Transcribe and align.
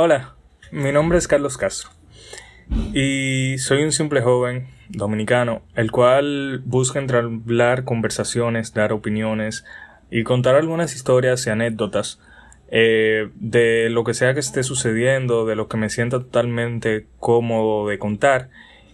Hola, 0.00 0.36
mi 0.70 0.92
nombre 0.92 1.18
es 1.18 1.26
Carlos 1.26 1.56
Castro 1.56 1.90
y 2.94 3.58
soy 3.58 3.82
un 3.82 3.90
simple 3.90 4.20
joven 4.20 4.68
dominicano 4.90 5.62
el 5.74 5.90
cual 5.90 6.62
busca 6.64 7.00
entablar 7.00 7.82
conversaciones, 7.82 8.72
dar 8.72 8.92
opiniones 8.92 9.64
y 10.08 10.22
contar 10.22 10.54
algunas 10.54 10.94
historias 10.94 11.44
y 11.48 11.50
anécdotas 11.50 12.20
eh, 12.70 13.30
de 13.40 13.90
lo 13.90 14.04
que 14.04 14.14
sea 14.14 14.34
que 14.34 14.38
esté 14.38 14.62
sucediendo, 14.62 15.46
de 15.46 15.56
lo 15.56 15.66
que 15.66 15.78
me 15.78 15.90
sienta 15.90 16.20
totalmente 16.20 17.08
cómodo 17.18 17.88
de 17.88 17.98
contar 17.98 18.50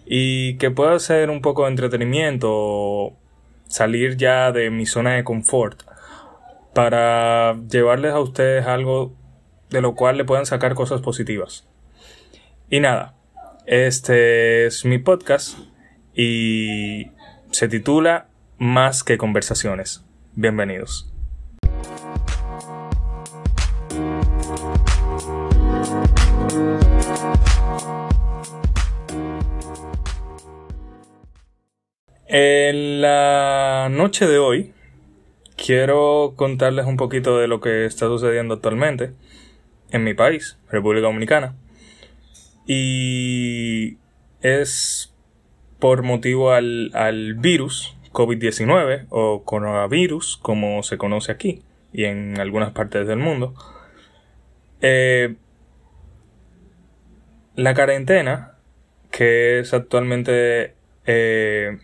y 0.06 0.56
que 0.56 0.70
pueda 0.70 0.98
ser 1.00 1.28
un 1.28 1.42
poco 1.42 1.64
de 1.64 1.72
entretenimiento 1.72 3.12
salir 3.68 4.16
ya 4.16 4.52
de 4.52 4.70
mi 4.70 4.86
zona 4.86 5.16
de 5.16 5.24
confort 5.24 5.82
para 6.72 7.60
llevarles 7.68 8.14
a 8.14 8.20
ustedes 8.20 8.64
algo 8.66 9.12
de 9.74 9.80
lo 9.80 9.96
cual 9.96 10.16
le 10.16 10.24
puedan 10.24 10.46
sacar 10.46 10.74
cosas 10.74 11.00
positivas. 11.00 11.66
Y 12.70 12.78
nada, 12.78 13.14
este 13.66 14.66
es 14.66 14.84
mi 14.84 14.98
podcast 14.98 15.58
y 16.14 17.10
se 17.50 17.66
titula 17.66 18.28
Más 18.56 19.02
que 19.02 19.18
conversaciones. 19.18 20.04
Bienvenidos. 20.36 21.12
En 32.28 33.00
la 33.00 33.88
noche 33.90 34.28
de 34.28 34.38
hoy 34.38 34.72
quiero 35.56 36.34
contarles 36.36 36.86
un 36.86 36.96
poquito 36.96 37.38
de 37.38 37.48
lo 37.48 37.60
que 37.60 37.86
está 37.86 38.06
sucediendo 38.06 38.54
actualmente 38.54 39.12
en 39.94 40.02
mi 40.02 40.12
país, 40.12 40.58
República 40.68 41.06
Dominicana. 41.06 41.54
Y 42.66 43.98
es 44.40 45.14
por 45.78 46.02
motivo 46.02 46.50
al, 46.50 47.34
virus 47.38 47.96
COVID-19 48.12 49.06
o 49.10 49.44
coronavirus, 49.44 50.36
como 50.38 50.82
se 50.82 50.98
conoce 50.98 51.30
aquí 51.30 51.62
y 51.92 52.04
en 52.04 52.40
algunas 52.40 52.72
partes 52.72 53.06
del 53.06 53.18
mundo. 53.18 53.54
Eh, 54.80 55.36
la 57.54 57.74
cuarentena, 57.74 58.54
que 59.12 59.60
es 59.60 59.74
actualmente 59.74 60.74
eh, 61.06 61.78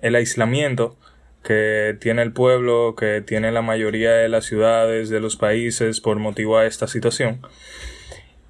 el 0.00 0.14
aislamiento 0.14 0.96
que 1.42 1.96
tiene 2.00 2.22
el 2.22 2.32
pueblo, 2.32 2.94
que 2.96 3.22
tiene 3.22 3.52
la 3.52 3.62
mayoría 3.62 4.12
de 4.12 4.28
las 4.28 4.44
ciudades 4.44 5.08
de 5.08 5.20
los 5.20 5.36
países 5.36 6.00
por 6.00 6.18
motivo 6.18 6.58
a 6.58 6.66
esta 6.66 6.86
situación. 6.86 7.40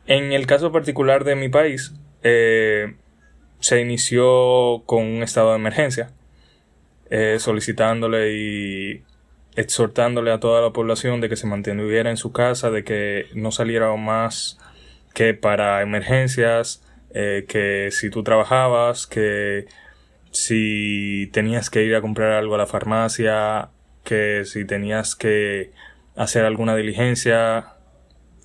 En 0.07 0.33
el 0.33 0.47
caso 0.47 0.73
particular 0.73 1.25
de 1.25 1.37
mi 1.37 1.49
país, 1.49 1.95
eh, 2.23 2.95
se 3.61 3.81
inició 3.81 4.83
con 4.87 5.05
un 5.05 5.23
estado 5.23 5.51
de 5.51 5.57
emergencia, 5.57 6.11
eh, 7.11 7.37
solicitándole 7.39 8.33
y 8.33 9.05
exhortándole 9.57 10.33
a 10.33 10.41
toda 10.41 10.63
la 10.63 10.73
población 10.73 11.21
de 11.21 11.29
que 11.29 11.37
se 11.37 11.47
mantuviera 11.47 12.11
en 12.11 12.17
su 12.17 12.33
casa, 12.33 12.71
de 12.71 12.85
que 12.85 13.27
no 13.35 13.53
saliera 13.53 13.95
más 13.97 14.59
que 15.15 15.35
para 15.35 15.83
emergencias, 15.83 16.83
eh, 17.13 17.45
que 17.49 17.91
si 17.91 18.11
tú 18.11 18.23
trabajabas, 18.23 19.07
que 19.07 19.67
si 20.31 21.29
tenías 21.33 21.71
que 21.71 21.83
ir 21.85 21.95
a 21.95 22.01
comprar 22.01 22.33
algo 22.33 22.55
a 22.55 22.59
la 22.59 22.67
farmacia, 22.67 23.71
que 24.05 24.45
si 24.45 24.65
tenías 24.65 25.17
que 25.17 25.73
hacer 26.17 26.45
alguna 26.45 26.77
diligencia 26.77 27.75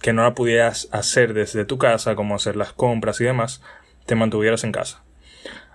que 0.02 0.14
no 0.14 0.24
la 0.24 0.36
pudieras 0.36 0.88
hacer 0.92 1.34
desde 1.34 1.66
tu 1.66 1.78
casa, 1.78 2.16
como 2.16 2.36
hacer 2.36 2.56
las 2.56 2.74
compras 2.74 3.20
y 3.22 3.24
demás, 3.24 3.62
te 4.06 4.16
mantuvieras 4.16 4.64
en 4.64 4.72
casa. 4.72 5.04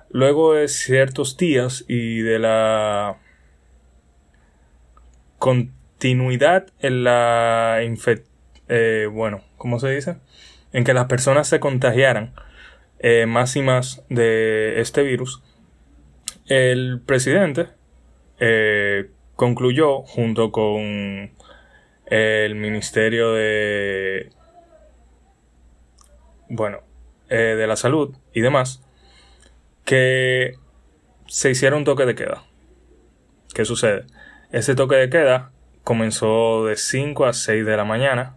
Luego 0.09 0.55
de 0.55 0.69
ciertos 0.69 1.37
días 1.37 1.85
y 1.89 2.21
de 2.21 2.39
la 2.39 3.17
continuidad 5.39 6.67
en 6.81 7.05
la 7.05 7.81
eh, 8.69 9.09
bueno, 9.11 9.43
¿cómo 9.57 9.81
se 9.81 9.91
dice? 9.91 10.17
En 10.73 10.85
que 10.85 10.95
las 10.95 11.07
personas 11.07 11.49
se 11.49 11.59
contagiaran 11.59 12.35
eh, 13.01 13.27
más 13.27 13.57
y 13.57 13.63
más 13.63 14.05
de 14.09 14.81
este 14.81 15.03
virus, 15.03 15.43
el 16.51 17.01
presidente 17.07 17.69
eh, 18.41 19.09
concluyó 19.37 20.03
junto 20.03 20.51
con 20.51 21.31
el 22.07 22.55
Ministerio 22.57 23.35
de 23.35 24.31
bueno 26.49 26.81
eh, 27.29 27.55
de 27.57 27.67
la 27.69 27.77
salud 27.77 28.17
y 28.35 28.41
demás 28.41 28.83
que 29.85 30.55
se 31.29 31.51
hiciera 31.51 31.77
un 31.77 31.85
toque 31.85 32.05
de 32.05 32.17
queda. 32.17 32.43
¿Qué 33.55 33.65
sucede? 33.65 34.07
Ese 34.51 34.75
toque 34.75 34.97
de 34.97 35.09
queda 35.09 35.53
comenzó 35.85 36.65
de 36.65 36.75
5 36.75 37.27
a 37.27 37.33
6 37.33 37.65
de 37.65 37.77
la 37.77 37.85
mañana, 37.85 38.37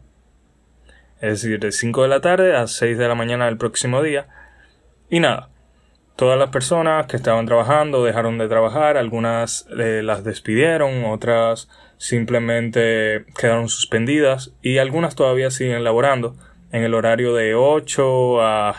es 1.20 1.42
decir, 1.42 1.60
de 1.60 1.72
5 1.72 2.04
de 2.04 2.10
la 2.10 2.22
tarde 2.22 2.56
a 2.56 2.68
6 2.68 2.96
de 2.96 3.08
la 3.08 3.16
mañana 3.16 3.46
del 3.46 3.58
próximo 3.58 4.04
día. 4.04 4.28
Y 5.10 5.20
nada, 5.20 5.50
Todas 6.16 6.38
las 6.38 6.50
personas 6.50 7.08
que 7.08 7.18
estaban 7.18 7.48
trabajando 7.48 8.04
dejaron 8.04 8.38
de 8.38 8.48
trabajar, 8.48 8.98
algunas 8.98 9.66
eh, 9.80 10.02
las 10.04 10.24
despidieron, 10.24 11.06
otras 11.06 11.70
simplemente 11.98 13.26
quedaron 13.36 13.68
suspendidas 13.68 14.52
y 14.62 14.78
algunas 14.78 15.16
todavía 15.16 15.50
siguen 15.50 15.84
laborando 15.84 16.36
en 16.72 16.84
el 16.84 16.94
horario 16.94 17.34
de 17.34 17.56
8 17.56 18.42
a 18.44 18.76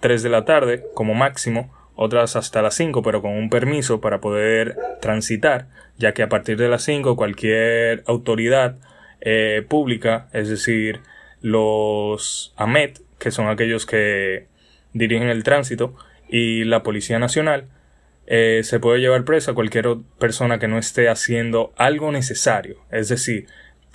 3 0.00 0.22
de 0.22 0.28
la 0.30 0.46
tarde 0.46 0.86
como 0.94 1.12
máximo, 1.12 1.74
otras 1.94 2.36
hasta 2.36 2.62
las 2.62 2.74
5 2.76 3.02
pero 3.02 3.20
con 3.20 3.32
un 3.32 3.50
permiso 3.50 4.00
para 4.00 4.22
poder 4.22 4.78
transitar, 5.02 5.66
ya 5.98 6.14
que 6.14 6.22
a 6.22 6.30
partir 6.30 6.56
de 6.56 6.68
las 6.68 6.84
5 6.84 7.16
cualquier 7.16 8.02
autoridad 8.06 8.76
eh, 9.20 9.62
pública, 9.68 10.28
es 10.32 10.48
decir, 10.48 11.00
los 11.42 12.54
AMET, 12.56 13.00
que 13.18 13.30
son 13.30 13.48
aquellos 13.48 13.84
que 13.84 14.46
dirigen 14.94 15.28
el 15.28 15.42
tránsito, 15.42 15.94
y 16.28 16.64
la 16.64 16.82
Policía 16.82 17.18
Nacional, 17.18 17.68
eh, 18.26 18.60
se 18.62 18.78
puede 18.78 19.00
llevar 19.00 19.24
presa 19.24 19.52
a 19.52 19.54
cualquier 19.54 19.86
persona 20.18 20.58
que 20.58 20.68
no 20.68 20.78
esté 20.78 21.08
haciendo 21.08 21.72
algo 21.76 22.12
necesario, 22.12 22.84
es 22.90 23.08
decir, 23.08 23.46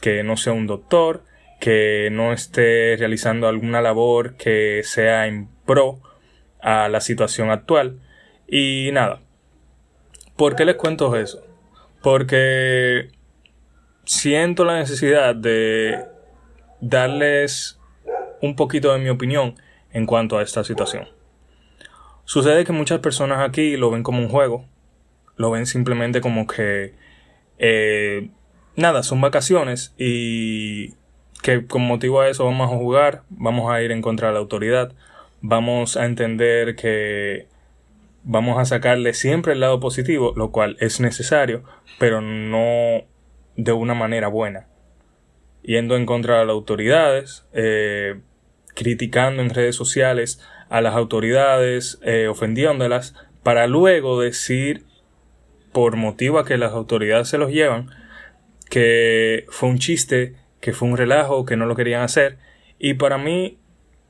que 0.02 0.24
no 0.24 0.38
sea 0.38 0.54
un 0.54 0.66
doctor, 0.66 1.24
que 1.60 2.10
no 2.12 2.34
esté 2.34 2.96
realizando 2.98 3.48
alguna 3.48 3.82
labor 3.82 4.36
que 4.36 4.82
sea 4.84 5.28
en 5.28 5.48
pro 5.66 6.02
a 6.62 6.90
la 6.90 7.00
situación 7.00 7.52
actual. 7.52 8.00
Y 8.48 8.90
nada, 8.92 9.22
¿por 10.36 10.56
qué 10.56 10.66
les 10.66 10.76
cuento 10.76 11.16
eso? 11.16 11.46
Porque 12.02 13.12
siento 14.04 14.66
la 14.66 14.80
necesidad 14.80 15.36
de 15.36 16.04
darles 16.82 17.80
un 18.42 18.56
poquito 18.56 18.92
de 18.92 19.00
mi 19.00 19.10
opinión 19.10 19.56
en 19.92 20.06
cuanto 20.06 20.38
a 20.38 20.44
esta 20.44 20.64
situación. 20.64 21.08
Sucede 22.26 22.64
que 22.66 22.72
muchas 22.72 23.00
personas 23.00 23.48
aquí 23.48 23.76
lo 23.76 23.92
ven 23.92 24.04
como 24.04 24.20
un 24.20 24.30
juego, 24.30 24.66
lo 25.36 25.52
ven 25.52 25.66
simplemente 25.66 26.22
como 26.22 26.48
que, 26.48 26.94
eh, 27.58 28.30
nada, 28.76 29.04
son 29.04 29.22
vacaciones 29.22 29.94
y 29.98 30.94
que 31.42 31.68
con 31.68 31.82
motivo 31.82 32.22
a 32.22 32.30
eso 32.30 32.46
vamos 32.46 32.72
a 32.72 32.76
jugar, 32.76 33.24
vamos 33.30 33.72
a 33.72 33.82
ir 33.82 33.92
en 33.92 34.02
contra 34.02 34.30
de 34.30 34.34
la 34.36 34.40
autoridad, 34.40 34.94
vamos 35.42 35.98
a 35.98 36.06
entender 36.06 36.76
que 36.76 37.48
vamos 38.24 38.58
a 38.58 38.66
sacarle 38.66 39.14
siempre 39.14 39.54
el 39.54 39.60
lado 39.60 39.80
positivo, 39.80 40.34
lo 40.38 40.52
cual 40.52 40.78
es 40.80 41.02
necesario, 41.02 41.64
pero 42.00 42.22
no 42.22 43.04
de 43.58 43.72
una 43.74 43.94
manera 43.94 44.30
buena. 44.30 44.68
Yendo 45.62 45.96
en 45.98 46.06
contra 46.06 46.40
de 46.40 46.46
las 46.46 46.54
autoridades, 46.54 47.46
eh, 47.54 48.22
criticando 48.74 49.42
en 49.42 49.50
redes 49.50 49.76
sociales 49.76 50.42
a 50.70 50.82
las 50.82 50.96
autoridades, 50.96 52.00
eh, 52.04 52.28
ofendiéndolas, 52.28 53.16
para 53.44 53.68
luego 53.68 54.22
decir, 54.22 54.86
por 55.72 55.96
motivo 55.96 56.40
a 56.40 56.46
que 56.46 56.58
las 56.58 56.74
autoridades 56.74 57.28
se 57.28 57.38
los 57.38 57.52
llevan, 57.52 57.90
que 58.70 59.46
fue 59.50 59.70
un 59.70 59.80
chiste, 59.80 60.36
que 60.62 60.74
fue 60.74 60.88
un 60.88 60.98
relajo, 60.98 61.46
que 61.46 61.58
no 61.58 61.66
lo 61.66 61.76
querían 61.76 62.02
hacer. 62.02 62.38
Y 62.80 62.96
para 62.96 63.18
mí 63.18 63.58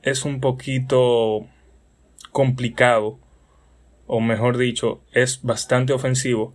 es 0.02 0.24
un 0.24 0.40
poquito 0.40 1.46
complicado, 2.30 3.18
o 4.06 4.20
mejor 4.20 4.58
dicho, 4.58 5.02
es 5.12 5.42
bastante 5.42 5.92
ofensivo, 5.92 6.54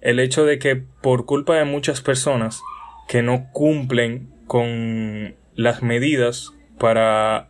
el 0.00 0.18
hecho 0.18 0.44
de 0.44 0.58
que 0.58 0.76
por 0.76 1.26
culpa 1.26 1.56
de 1.56 1.64
muchas 1.64 2.00
personas 2.00 2.60
que 3.08 3.22
no 3.22 3.48
cumplen 3.52 4.32
con 4.46 5.36
las 5.54 5.82
medidas 5.82 6.52
para 6.78 7.48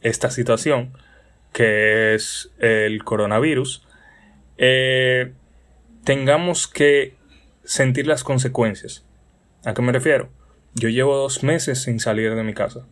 esta 0.00 0.30
situación, 0.30 0.92
que 1.52 2.14
es 2.14 2.50
el 2.58 3.04
coronavirus, 3.04 3.86
eh, 4.58 5.32
tengamos 6.04 6.66
que 6.66 7.14
sentir 7.64 8.06
las 8.06 8.24
consecuencias. 8.24 9.04
¿A 9.64 9.74
qué 9.74 9.82
me 9.82 9.92
refiero? 9.92 10.30
Yo 10.74 10.88
llevo 10.88 11.16
dos 11.16 11.42
meses 11.42 11.82
sin 11.82 12.00
salir 12.00 12.34
de 12.34 12.42
mi 12.42 12.54
casa. 12.54 12.86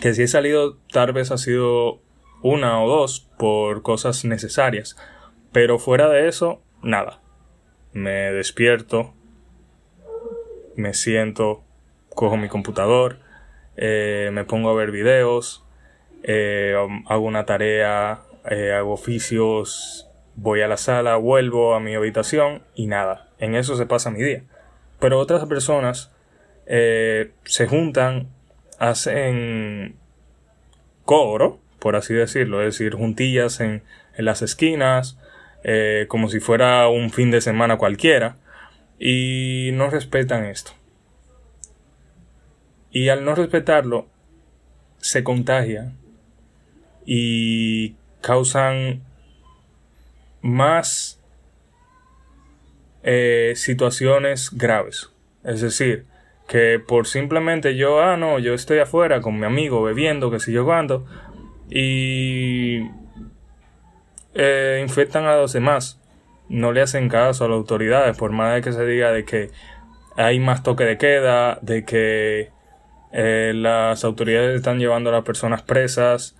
Que 0.00 0.14
si 0.14 0.22
he 0.22 0.28
salido, 0.28 0.78
tal 0.92 1.12
vez 1.12 1.30
ha 1.30 1.38
sido 1.38 2.00
una 2.42 2.82
o 2.82 2.88
dos 2.88 3.28
por 3.38 3.82
cosas 3.82 4.24
necesarias. 4.24 4.96
Pero 5.52 5.78
fuera 5.78 6.08
de 6.08 6.28
eso, 6.28 6.62
nada. 6.82 7.20
Me 7.92 8.32
despierto, 8.32 9.14
me 10.76 10.94
siento, 10.94 11.62
cojo 12.14 12.36
mi 12.36 12.48
computador, 12.48 13.18
eh, 13.76 14.30
me 14.32 14.44
pongo 14.44 14.70
a 14.70 14.74
ver 14.74 14.90
videos, 14.90 15.61
eh, 16.22 16.74
hago 17.06 17.26
una 17.26 17.44
tarea, 17.44 18.20
eh, 18.50 18.72
hago 18.72 18.92
oficios, 18.92 20.08
voy 20.36 20.60
a 20.62 20.68
la 20.68 20.76
sala, 20.76 21.16
vuelvo 21.16 21.74
a 21.74 21.80
mi 21.80 21.94
habitación 21.94 22.62
y 22.74 22.86
nada. 22.86 23.28
En 23.38 23.54
eso 23.54 23.76
se 23.76 23.86
pasa 23.86 24.10
mi 24.10 24.22
día. 24.22 24.42
Pero 25.00 25.18
otras 25.18 25.46
personas 25.46 26.10
se 26.64 27.66
juntan, 27.66 28.28
hacen 28.78 29.96
coro, 31.04 31.58
por 31.78 31.96
así 31.96 32.14
decirlo, 32.14 32.62
es 32.62 32.78
decir, 32.78 32.94
juntillas 32.94 33.60
en, 33.60 33.82
en 34.16 34.24
las 34.24 34.42
esquinas, 34.42 35.18
eh, 35.64 36.06
como 36.08 36.28
si 36.28 36.40
fuera 36.40 36.88
un 36.88 37.10
fin 37.10 37.30
de 37.30 37.40
semana 37.40 37.76
cualquiera, 37.76 38.36
y 38.98 39.70
no 39.74 39.90
respetan 39.90 40.44
esto. 40.44 40.72
Y 42.90 43.08
al 43.08 43.24
no 43.24 43.34
respetarlo, 43.34 44.06
se 44.98 45.24
contagian 45.24 45.98
y 47.04 47.96
causan 48.20 49.02
más 50.40 51.20
eh, 53.02 53.52
situaciones 53.56 54.50
graves. 54.52 55.10
Es 55.44 55.60
decir, 55.60 56.06
que 56.46 56.78
por 56.78 57.06
simplemente 57.06 57.76
yo, 57.76 58.02
ah, 58.02 58.16
no, 58.16 58.38
yo 58.38 58.54
estoy 58.54 58.78
afuera 58.78 59.20
con 59.20 59.38
mi 59.38 59.46
amigo 59.46 59.82
bebiendo, 59.82 60.30
que 60.30 60.40
si 60.40 60.52
yo 60.52 60.64
cuando, 60.64 61.06
y 61.70 62.82
eh, 64.34 64.80
infectan 64.82 65.24
a 65.24 65.36
los 65.36 65.52
demás. 65.52 65.98
No 66.48 66.72
le 66.72 66.82
hacen 66.82 67.08
caso 67.08 67.44
a 67.44 67.48
las 67.48 67.56
autoridades, 67.56 68.16
por 68.16 68.32
más 68.32 68.54
de 68.54 68.60
que 68.60 68.72
se 68.72 68.84
diga 68.84 69.10
de 69.10 69.24
que 69.24 69.50
hay 70.16 70.38
más 70.38 70.62
toque 70.62 70.84
de 70.84 70.98
queda, 70.98 71.58
de 71.62 71.84
que 71.84 72.50
eh, 73.12 73.52
las 73.54 74.04
autoridades 74.04 74.56
están 74.56 74.78
llevando 74.78 75.10
a 75.10 75.14
las 75.14 75.24
personas 75.24 75.62
presas 75.62 76.36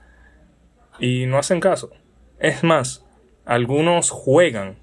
y 0.99 1.27
no 1.27 1.39
hacen 1.39 1.61
caso. 1.61 1.91
Es 2.39 2.63
más, 2.63 3.05
algunos 3.45 4.11
juegan 4.11 4.77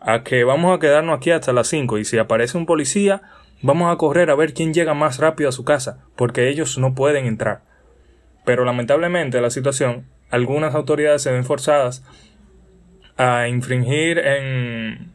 a 0.00 0.22
que 0.22 0.44
vamos 0.44 0.74
a 0.74 0.80
quedarnos 0.80 1.16
aquí 1.16 1.30
hasta 1.30 1.52
las 1.52 1.68
5 1.68 1.98
y 1.98 2.04
si 2.04 2.18
aparece 2.18 2.56
un 2.56 2.66
policía, 2.66 3.22
vamos 3.62 3.92
a 3.92 3.96
correr 3.96 4.30
a 4.30 4.34
ver 4.34 4.54
quién 4.54 4.72
llega 4.72 4.94
más 4.94 5.18
rápido 5.18 5.48
a 5.48 5.52
su 5.52 5.64
casa, 5.64 6.04
porque 6.16 6.48
ellos 6.48 6.78
no 6.78 6.94
pueden 6.94 7.26
entrar. 7.26 7.62
Pero 8.44 8.64
lamentablemente 8.64 9.40
la 9.40 9.50
situación, 9.50 10.06
algunas 10.30 10.74
autoridades 10.74 11.22
se 11.22 11.32
ven 11.32 11.44
forzadas 11.44 12.04
a 13.16 13.48
infringir 13.48 14.18
en, 14.18 15.12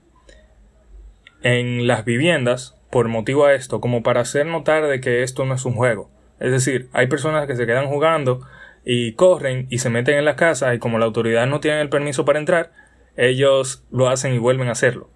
en 1.42 1.88
las 1.88 2.06
viviendas 2.06 2.78
por 2.92 3.08
motivo 3.08 3.46
a 3.46 3.54
esto, 3.54 3.82
como 3.82 4.04
para 4.04 4.22
hacer 4.22 4.46
notar 4.46 4.86
de 4.86 5.02
que 5.02 5.24
esto 5.24 5.46
no 5.46 5.56
es 5.56 5.66
un 5.66 5.74
juego. 5.74 6.10
Es 6.40 6.52
decir, 6.52 6.90
hay 6.94 7.08
personas 7.08 7.48
que 7.48 7.56
se 7.56 7.66
quedan 7.66 7.88
jugando 7.88 8.42
y 8.86 9.14
corren 9.14 9.68
y 9.70 9.80
se 9.80 9.90
meten 9.90 10.18
en 10.18 10.26
la 10.26 10.36
casa 10.36 10.74
y 10.74 10.80
como 10.80 11.00
la 11.00 11.06
autoridad 11.06 11.48
no 11.48 11.60
tiene 11.60 11.82
el 11.82 11.90
permiso 11.90 12.24
para 12.24 12.40
entrar, 12.40 12.72
ellos 13.18 13.84
lo 13.92 14.08
hacen 14.08 14.34
y 14.34 14.38
vuelven 14.38 14.70
a 14.70 14.74
hacerlo. 14.74 15.10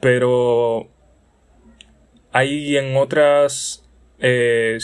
Pero 0.00 0.88
hay 2.32 2.76
en 2.76 2.96
otras 2.96 3.84
eh, 4.20 4.78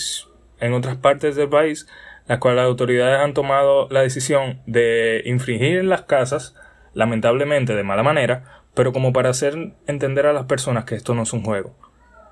en 0.61 0.73
otras 0.73 0.97
partes 0.97 1.37
del 1.37 1.49
país 1.49 1.87
las 2.27 2.39
cuales 2.39 2.57
las 2.57 2.67
autoridades 2.67 3.21
han 3.21 3.35
tomado 3.35 3.89
la 3.91 4.01
decisión 4.01 4.63
de 4.67 5.23
infringir 5.27 5.79
en 5.79 5.89
las 5.89 6.03
casas 6.03 6.55
lamentablemente 6.95 7.75
de 7.75 7.83
mala 7.83 8.03
manera, 8.03 8.63
pero 8.73 8.93
como 8.93 9.13
para 9.13 9.31
hacer 9.31 9.73
entender 9.87 10.27
a 10.27 10.33
las 10.33 10.47
personas 10.47 10.85
que 10.85 10.95
esto 10.95 11.15
no 11.15 11.23
es 11.23 11.33
un 11.33 11.43
juego, 11.43 11.77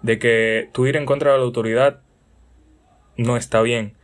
de 0.03 0.19
que 0.19 0.71
tú 0.73 0.87
ir 0.87 0.97
en 0.97 1.05
contra 1.05 1.33
de 1.33 1.39
la 1.39 1.45
autoridad 1.45 2.01
no 3.17 3.37
está 3.37 3.61
bien, 3.61 3.97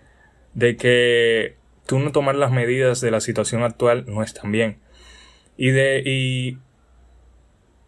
de 0.54 0.76
que 0.76 1.56
tú 1.88 1.98
no 1.98 2.12
tomar 2.12 2.34
las 2.34 2.52
medidas 2.52 3.00
de 3.00 3.10
la 3.10 3.20
situación 3.20 3.62
actual 3.62 4.04
no 4.06 4.22
está 4.22 4.46
bien. 4.46 4.78
Y 5.56 5.70
de 5.70 6.02
y 6.04 6.58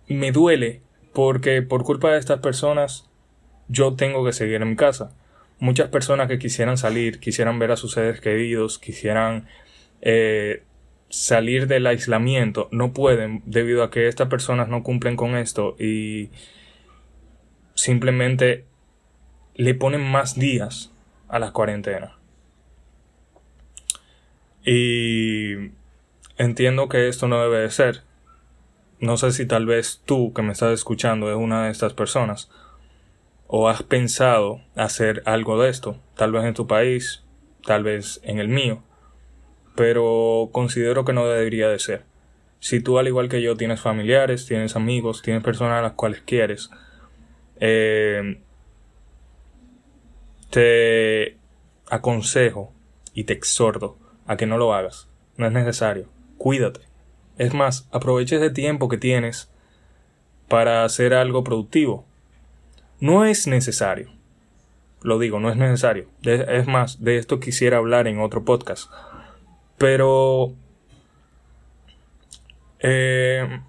me 0.08 0.32
duele 0.32 0.80
porque 1.12 1.60
por 1.60 1.84
culpa 1.84 2.10
de 2.10 2.18
estas 2.18 2.40
personas 2.40 3.10
yo 3.68 3.94
tengo 3.94 4.24
que 4.24 4.32
seguir 4.32 4.62
en 4.62 4.70
mi 4.70 4.76
casa. 4.76 5.14
Muchas 5.58 5.90
personas 5.90 6.28
que 6.28 6.38
quisieran 6.38 6.78
salir, 6.78 7.20
quisieran 7.20 7.58
ver 7.58 7.72
a 7.72 7.76
sus 7.76 7.92
seres 7.92 8.22
queridos, 8.22 8.78
quisieran 8.78 9.46
eh, 10.00 10.62
salir 11.10 11.66
del 11.66 11.86
aislamiento 11.86 12.68
no 12.72 12.94
pueden 12.94 13.42
debido 13.44 13.82
a 13.82 13.90
que 13.90 14.08
estas 14.08 14.28
personas 14.28 14.68
no 14.68 14.82
cumplen 14.82 15.16
con 15.16 15.36
esto 15.36 15.76
y 15.78 16.30
simplemente 17.74 18.64
le 19.56 19.74
ponen 19.74 20.00
más 20.00 20.38
días 20.38 20.90
a 21.28 21.38
las 21.38 21.50
cuarentenas. 21.50 22.19
Y 24.64 25.72
entiendo 26.36 26.88
que 26.88 27.08
esto 27.08 27.28
no 27.28 27.40
debe 27.40 27.60
de 27.60 27.70
ser. 27.70 28.02
No 28.98 29.16
sé 29.16 29.32
si 29.32 29.46
tal 29.46 29.66
vez 29.66 30.02
tú 30.04 30.32
que 30.34 30.42
me 30.42 30.52
estás 30.52 30.72
escuchando 30.72 31.30
es 31.30 31.36
una 31.36 31.64
de 31.64 31.70
estas 31.70 31.94
personas 31.94 32.50
o 33.46 33.68
has 33.68 33.82
pensado 33.82 34.60
hacer 34.76 35.22
algo 35.26 35.60
de 35.60 35.70
esto, 35.70 35.98
tal 36.16 36.32
vez 36.32 36.44
en 36.44 36.54
tu 36.54 36.66
país, 36.66 37.24
tal 37.64 37.82
vez 37.82 38.20
en 38.22 38.38
el 38.38 38.48
mío 38.48 38.82
pero 39.80 40.50
considero 40.52 41.06
que 41.06 41.14
no 41.14 41.26
debería 41.26 41.68
de 41.68 41.78
ser. 41.78 42.04
Si 42.58 42.80
tú 42.80 42.98
al 42.98 43.08
igual 43.08 43.30
que 43.30 43.40
yo 43.40 43.56
tienes 43.56 43.80
familiares, 43.80 44.44
tienes 44.44 44.76
amigos, 44.76 45.22
tienes 45.22 45.42
personas 45.42 45.78
a 45.78 45.82
las 45.82 45.92
cuales 45.92 46.20
quieres, 46.20 46.68
eh, 47.58 48.42
te 50.50 51.38
aconsejo 51.88 52.74
y 53.14 53.24
te 53.24 53.32
exhorto 53.32 53.96
a 54.30 54.36
que 54.36 54.46
no 54.46 54.58
lo 54.58 54.72
hagas. 54.72 55.08
No 55.36 55.46
es 55.46 55.52
necesario. 55.52 56.06
Cuídate. 56.38 56.82
Es 57.36 57.52
más, 57.52 57.88
aprovecha 57.90 58.36
ese 58.36 58.50
tiempo 58.50 58.88
que 58.88 58.96
tienes 58.96 59.50
para 60.46 60.84
hacer 60.84 61.14
algo 61.14 61.42
productivo. 61.42 62.04
No 63.00 63.24
es 63.24 63.48
necesario. 63.48 64.08
Lo 65.02 65.18
digo, 65.18 65.40
no 65.40 65.50
es 65.50 65.56
necesario. 65.56 66.06
es 66.22 66.68
más, 66.68 67.02
de 67.02 67.16
esto 67.16 67.40
quisiera 67.40 67.78
hablar 67.78 68.06
en 68.06 68.20
otro 68.20 68.44
podcast. 68.44 68.88
Pero 69.78 70.52
eh, 72.78 73.62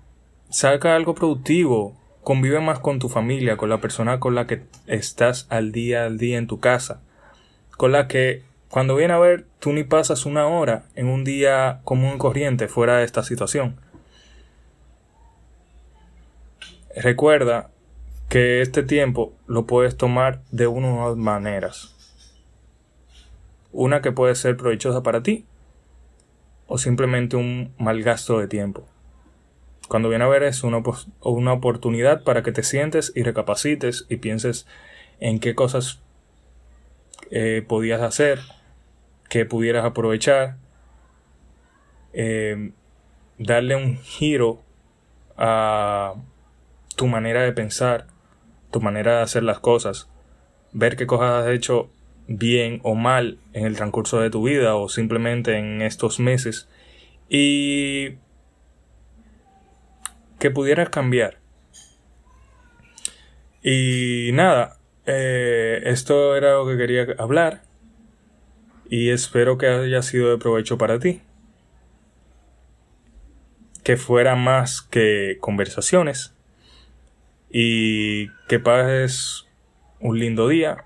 saca 0.52 0.96
algo 0.96 1.16
productivo, 1.16 1.98
convive 2.22 2.60
más 2.60 2.78
con 2.78 3.00
tu 3.00 3.10
familia, 3.10 3.58
con 3.58 3.70
la 3.70 3.82
persona 3.82 4.20
con 4.20 4.36
la 4.36 4.46
que 4.46 4.62
estás 4.86 5.48
al 5.50 5.72
día 5.72 6.06
al 6.06 6.20
día 6.20 6.38
en 6.38 6.46
tu 6.46 6.60
casa, 6.60 7.02
con 7.78 7.92
la 7.92 8.08
que 8.08 8.44
cuando 8.72 8.96
viene 8.96 9.14
a 9.14 9.20
ver 9.20 9.46
tú 9.60 9.74
ni 9.74 9.84
pasas 9.84 10.26
una 10.26 10.48
hora 10.48 10.86
en 10.96 11.08
un 11.08 11.26
día 11.26 11.82
común 11.84 12.16
y 12.16 12.18
corriente 12.18 12.70
fuera 12.70 12.98
de 12.98 13.04
esta 13.04 13.22
situación. 13.22 13.76
Recuerda 16.96 17.70
que 18.30 18.62
este 18.62 18.82
tiempo 18.82 19.34
lo 19.46 19.68
puedes 19.68 19.98
tomar 19.98 20.42
de 20.52 20.68
una 20.68 20.88
o 20.88 21.10
dos 21.10 21.18
maneras. 21.18 21.94
Una 23.74 24.02
que 24.02 24.14
puede 24.14 24.36
ser 24.36 24.56
provechosa 24.56 25.04
para 25.04 25.22
ti 25.22 25.46
o 26.68 26.78
simplemente 26.78 27.36
un 27.36 27.74
mal 27.78 28.02
gasto 28.04 28.40
de 28.40 28.48
tiempo. 28.48 28.88
Cuando 29.90 30.08
viene 30.08 30.24
a 30.24 30.30
ver 30.30 30.44
es 30.44 30.64
una, 30.64 30.82
una 31.20 31.52
oportunidad 31.52 32.24
para 32.24 32.42
que 32.42 32.54
te 32.54 32.64
sientes 32.64 33.12
y 33.16 33.24
recapacites 33.24 34.06
y 34.08 34.16
pienses 34.16 34.66
en 35.20 35.42
qué 35.42 35.56
cosas 35.56 36.00
eh, 37.32 37.66
podías 37.68 38.02
hacer, 38.02 38.40
que 39.32 39.46
pudieras 39.46 39.86
aprovechar, 39.86 40.58
eh, 42.12 42.72
darle 43.38 43.78
un 43.78 43.98
giro 43.98 44.62
a 45.38 46.16
tu 46.98 47.08
manera 47.08 47.42
de 47.44 47.54
pensar, 47.54 48.08
tu 48.72 48.82
manera 48.82 49.16
de 49.16 49.24
hacer 49.24 49.44
las 49.44 49.60
cosas, 49.60 50.10
ver 50.74 50.98
qué 50.98 51.08
cosas 51.08 51.46
has 51.46 51.48
hecho 51.48 51.90
bien 52.28 52.82
o 52.84 52.94
mal 52.94 53.38
en 53.54 53.66
el 53.66 53.78
transcurso 53.78 54.20
de 54.20 54.30
tu 54.32 54.44
vida 54.44 54.76
o 54.76 54.90
simplemente 54.90 55.58
en 55.58 55.82
estos 55.82 56.20
meses 56.20 56.68
y 57.30 58.18
que 60.40 60.52
pudieras 60.52 60.90
cambiar. 60.90 61.38
Y 63.64 64.32
nada, 64.34 64.78
eh, 65.06 65.84
esto 65.86 66.36
era 66.36 66.56
lo 66.56 66.68
que 66.68 66.76
quería 66.76 67.08
hablar 67.18 67.71
y 68.92 69.10
espero 69.10 69.58
que 69.58 69.68
haya 69.68 70.02
sido 70.02 70.30
de 70.32 70.38
provecho 70.38 70.78
para 70.78 71.00
ti. 71.00 71.22
Que 73.84 73.96
fuera 73.96 74.36
más 74.36 74.82
que 74.82 75.38
conversaciones 75.40 76.36
y 77.50 78.28
que 78.50 78.60
pases 78.60 79.48
un 80.02 80.20
lindo 80.20 80.50
día 80.50 80.84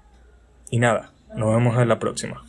y 0.70 0.78
nada. 0.78 1.14
Nos 1.36 1.56
vemos 1.56 1.82
en 1.82 1.90
la 1.90 1.98
próxima. 1.98 2.45